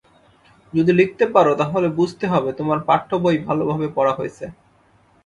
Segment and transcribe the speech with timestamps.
[0.73, 4.45] যদি লিখতে পারো তাহলে বুঝতে হবে তোমার পাঠ্যবই ভালোভাবে পড়া হয়েছে।